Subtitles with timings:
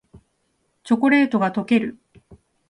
[0.83, 1.99] チョコレートがとける